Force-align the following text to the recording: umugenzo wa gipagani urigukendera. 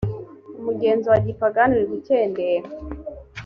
umugenzo 0.59 1.07
wa 1.13 1.19
gipagani 1.25 1.73
urigukendera. 1.75 2.67